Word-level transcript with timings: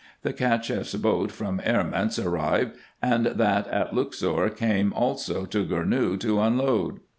The 0.23 0.33
CachefF's 0.33 0.95
boat 0.95 1.31
from 1.31 1.59
Erments 1.59 2.17
arrived, 2.17 2.75
and 3.03 3.27
that 3.27 3.67
at 3.67 3.93
Luxor 3.95 4.49
came 4.49 4.91
also 4.93 5.45
to 5.45 5.63
Gournou 5.63 6.19
to 6.21 6.39
unload. 6.41 7.01